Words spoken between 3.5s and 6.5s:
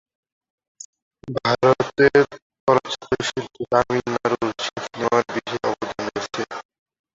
তামিলনাড়ুর সিনেমার বিশেষ অবদান রয়েছে।